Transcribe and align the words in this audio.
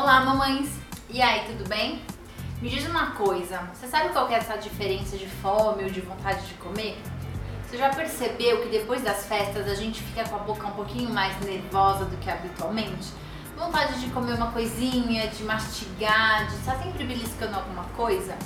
Olá, 0.00 0.20
mamães! 0.20 0.70
E 1.10 1.20
aí, 1.20 1.44
tudo 1.48 1.68
bem? 1.68 2.00
Me 2.62 2.68
diz 2.68 2.88
uma 2.88 3.10
coisa, 3.16 3.68
você 3.74 3.88
sabe 3.88 4.10
qual 4.10 4.30
é 4.30 4.34
essa 4.34 4.56
diferença 4.56 5.18
de 5.18 5.26
fome 5.26 5.82
ou 5.82 5.90
de 5.90 6.00
vontade 6.00 6.46
de 6.46 6.54
comer? 6.54 6.96
Você 7.64 7.76
já 7.76 7.88
percebeu 7.88 8.62
que 8.62 8.68
depois 8.68 9.02
das 9.02 9.26
festas 9.26 9.66
a 9.66 9.74
gente 9.74 10.00
fica 10.00 10.22
com 10.28 10.36
a 10.36 10.38
boca 10.38 10.68
um 10.68 10.70
pouquinho 10.70 11.10
mais 11.10 11.36
nervosa 11.40 12.04
do 12.04 12.16
que 12.18 12.30
habitualmente? 12.30 13.12
Vontade 13.56 14.00
de 14.00 14.08
comer 14.10 14.34
uma 14.34 14.52
coisinha, 14.52 15.26
de 15.26 15.42
mastigar, 15.42 16.46
de 16.46 16.54
estar 16.54 16.76
sempre 16.76 17.02
beliscando 17.02 17.56
alguma 17.56 17.82
coisa? 17.96 18.36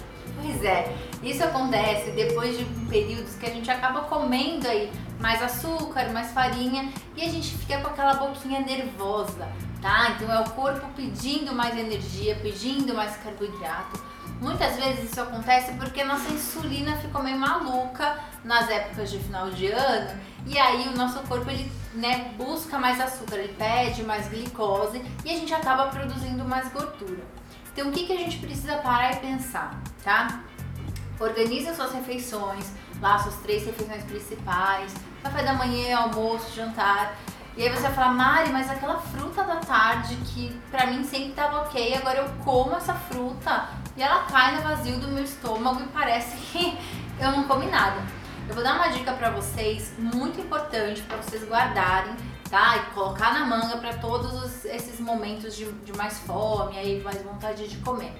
Pois 0.40 0.64
é, 0.64 0.96
isso 1.22 1.44
acontece 1.44 2.12
depois 2.12 2.56
de 2.56 2.64
períodos 2.88 3.34
que 3.34 3.44
a 3.44 3.50
gente 3.50 3.70
acaba 3.70 4.00
comendo 4.00 4.66
aí 4.66 4.90
mais 5.20 5.42
açúcar, 5.42 6.10
mais 6.14 6.32
farinha 6.32 6.90
e 7.14 7.22
a 7.22 7.28
gente 7.28 7.58
fica 7.58 7.78
com 7.82 7.88
aquela 7.88 8.14
boquinha 8.14 8.60
nervosa, 8.60 9.46
tá? 9.82 10.12
Então 10.12 10.32
é 10.32 10.40
o 10.40 10.50
corpo 10.50 10.86
pedindo 10.94 11.52
mais 11.52 11.76
energia, 11.76 12.36
pedindo 12.36 12.94
mais 12.94 13.16
carboidrato. 13.16 14.00
Muitas 14.40 14.76
vezes 14.76 15.10
isso 15.10 15.20
acontece 15.20 15.72
porque 15.72 16.02
nossa 16.02 16.32
insulina 16.32 16.96
ficou 16.96 17.22
meio 17.22 17.38
maluca 17.38 18.18
nas 18.44 18.68
épocas 18.68 19.10
de 19.10 19.18
final 19.18 19.50
de 19.50 19.66
ano 19.66 20.18
e 20.46 20.58
aí 20.58 20.88
o 20.88 20.96
nosso 20.96 21.20
corpo 21.20 21.48
ele 21.48 21.70
né, 21.94 22.32
busca 22.36 22.78
mais 22.78 23.00
açúcar, 23.00 23.36
ele 23.36 23.54
pede 23.54 24.02
mais 24.02 24.28
glicose 24.28 25.02
e 25.24 25.30
a 25.30 25.34
gente 25.34 25.52
acaba 25.54 25.86
produzindo 25.86 26.44
mais 26.44 26.72
gordura. 26.72 27.22
Então 27.72 27.88
o 27.88 27.92
que, 27.92 28.06
que 28.06 28.12
a 28.12 28.16
gente 28.16 28.38
precisa 28.38 28.76
parar 28.78 29.12
e 29.12 29.16
pensar, 29.16 29.80
tá? 30.02 30.40
Organize 31.20 31.72
suas 31.74 31.92
refeições, 31.92 32.72
lá 33.00 33.18
suas 33.18 33.36
três 33.36 33.64
refeições 33.64 34.02
principais, 34.04 34.92
café 35.22 35.42
da 35.44 35.54
manhã, 35.54 35.98
almoço, 35.98 36.52
jantar. 36.54 37.16
E 37.56 37.62
aí 37.62 37.68
você 37.68 37.82
vai 37.82 37.92
falar, 37.92 38.12
Mari, 38.12 38.50
mas 38.50 38.70
aquela 38.70 38.98
fruta 38.98 39.44
da 39.44 39.51
que 40.00 40.58
pra 40.70 40.86
mim 40.86 41.04
sempre 41.04 41.32
tava 41.32 41.60
ok, 41.60 41.94
agora 41.94 42.18
eu 42.18 42.28
como 42.44 42.74
essa 42.74 42.94
fruta 42.94 43.68
e 43.96 44.02
ela 44.02 44.24
cai 44.24 44.56
no 44.56 44.62
vazio 44.62 44.98
do 44.98 45.08
meu 45.08 45.24
estômago 45.24 45.82
e 45.82 45.88
parece 45.88 46.36
que 46.36 46.78
eu 47.20 47.30
não 47.32 47.44
comi 47.44 47.66
nada. 47.66 48.00
Eu 48.48 48.54
vou 48.54 48.64
dar 48.64 48.74
uma 48.74 48.88
dica 48.88 49.12
para 49.12 49.30
vocês 49.30 49.94
muito 49.98 50.40
importante 50.40 51.02
para 51.02 51.16
vocês 51.18 51.44
guardarem, 51.44 52.14
tá? 52.50 52.76
E 52.76 52.94
colocar 52.94 53.32
na 53.32 53.46
manga 53.46 53.76
para 53.76 53.94
todos 53.94 54.32
os, 54.42 54.64
esses 54.64 54.98
momentos 54.98 55.54
de, 55.54 55.70
de 55.70 55.92
mais 55.96 56.18
fome, 56.20 56.76
aí 56.76 57.00
mais 57.02 57.22
vontade 57.22 57.68
de 57.68 57.76
comer. 57.78 58.12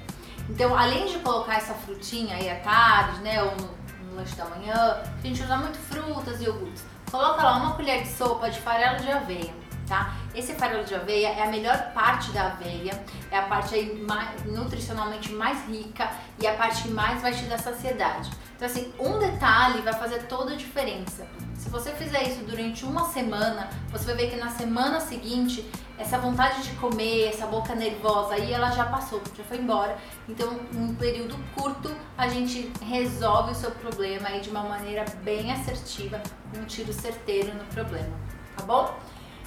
Então, 0.49 0.77
além 0.77 1.07
de 1.07 1.19
colocar 1.21 1.57
essa 1.57 1.75
frutinha 1.75 2.37
aí 2.37 2.51
à 2.51 2.57
tarde, 2.57 3.21
né, 3.21 3.43
ou 3.43 3.51
no, 3.57 3.71
no 4.07 4.17
lanche 4.17 4.35
da 4.37 4.45
manhã, 4.45 4.75
a 4.75 5.27
gente 5.27 5.43
usa 5.43 5.57
muito 5.57 5.79
frutas 5.79 6.41
e 6.41 6.45
iogurtes. 6.45 6.85
Coloca 7.11 7.43
lá 7.43 7.57
uma 7.57 7.75
colher 7.75 8.03
de 8.03 8.09
sopa 8.09 8.51
de 8.51 8.61
farelo 8.61 8.99
de 9.01 9.11
aveia 9.11 9.63
tá? 9.87 10.15
Esse 10.35 10.55
farelo 10.55 10.85
de 10.85 10.95
aveia 10.95 11.29
é 11.29 11.43
a 11.43 11.49
melhor 11.49 11.93
parte 11.93 12.31
da 12.33 12.47
aveia, 12.47 12.93
é 13.31 13.39
a 13.39 13.43
parte 13.43 13.75
aí 13.75 14.03
mais, 14.03 14.45
nutricionalmente 14.45 15.33
mais 15.33 15.67
rica 15.67 16.11
e 16.41 16.47
a 16.47 16.55
parte 16.55 16.83
que 16.83 16.89
mais 16.89 17.21
vai 17.21 17.33
te 17.33 17.45
dar 17.45 17.59
saciedade. 17.59 18.31
Então 18.57 18.67
assim, 18.67 18.93
um 18.99 19.19
detalhe 19.19 19.81
vai 19.83 19.93
fazer 19.93 20.23
toda 20.25 20.53
a 20.53 20.57
diferença. 20.57 21.27
Se 21.57 21.69
você 21.69 21.93
fizer 21.93 22.25
isso 22.25 22.45
durante 22.45 22.85
uma 22.85 23.05
semana, 23.05 23.69
você 23.91 24.05
vai 24.07 24.17
ver 24.17 24.31
que 24.31 24.37
na 24.37 24.51
semana 24.51 25.01
seguinte 25.01 25.65
essa 25.99 26.19
vontade 26.19 26.63
de 26.63 26.71
comer, 26.77 27.29
essa 27.29 27.47
boca 27.47 27.75
nervosa 27.75 28.35
aí 28.35 28.53
ela 28.53 28.71
já 28.73 28.85
passou, 28.87 29.23
já 29.37 29.45
foi 29.45 29.59
embora. 29.59 29.97
Então, 30.29 30.59
em 30.73 30.79
um 30.79 30.95
período 30.95 31.37
curto, 31.55 31.95
a 32.19 32.29
gente 32.29 32.73
resolve 32.83 33.53
o 33.53 33.55
seu 33.55 33.71
problema 33.71 34.29
aí 34.29 34.41
de 34.41 34.51
uma 34.51 34.63
maneira 34.63 35.05
bem 35.23 35.53
assertiva, 35.53 36.21
um 36.57 36.65
tiro 36.65 36.93
certeiro 36.93 37.55
no 37.55 37.65
problema, 37.67 38.17
tá 38.57 38.65
bom? 38.65 38.99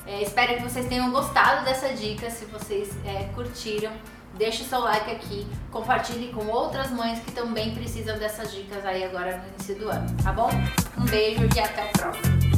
É, 0.08 0.22
espero 0.22 0.56
que 0.56 0.64
vocês 0.64 0.88
tenham 0.88 1.12
gostado 1.12 1.66
dessa 1.66 1.90
dica. 1.90 2.30
Se 2.30 2.46
vocês 2.46 2.96
é, 3.06 3.30
curtiram, 3.34 3.92
deixe 4.38 4.64
seu 4.64 4.80
like 4.80 5.12
aqui, 5.12 5.48
compartilhe 5.72 6.32
com 6.32 6.46
outras 6.48 6.92
mães 6.92 7.20
que 7.20 7.32
também 7.32 7.74
precisam 7.74 8.18
dessas 8.18 8.54
dicas 8.54 8.86
aí 8.86 9.04
agora 9.04 9.38
no 9.38 9.48
início 9.56 9.76
do 9.76 9.90
ano, 9.90 10.08
tá 10.24 10.32
bom? 10.32 10.50
Um 10.98 11.06
beijo 11.06 11.48
e 11.56 11.60
até 11.60 11.86
o 11.86 11.90
próximo. 11.94 12.55